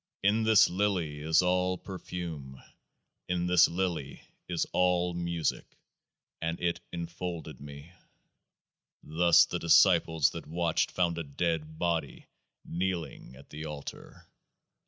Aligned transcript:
In 0.23 0.41
this 0.41 0.67
Lily 0.67 1.19
is 1.21 1.43
all 1.43 1.77
perfume; 1.77 2.59
in 3.29 3.45
this 3.45 3.67
Lily 3.67 4.23
is 4.49 4.65
all 4.73 5.13
music. 5.13 5.77
And 6.41 6.59
it 6.59 6.79
enfolded 6.91 7.61
me." 7.61 7.91
Thus 9.03 9.45
the 9.45 9.59
disciples 9.59 10.31
that 10.31 10.47
watched 10.47 10.89
found 10.89 11.19
a 11.19 11.23
dead 11.23 11.77
body 11.77 12.25
kneeling 12.65 13.35
at 13.35 13.51
the 13.51 13.65
altar. 13.67 14.25